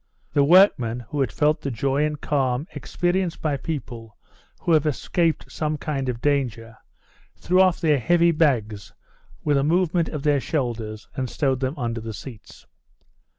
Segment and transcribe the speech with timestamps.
[0.33, 4.17] The workmen, who felt the joy and calm experienced by people
[4.61, 6.75] who have escaped some kind of danger,
[7.37, 8.91] threw off their heavy bags
[9.43, 12.65] with a movement of their shoulders and stowed them away under the seats.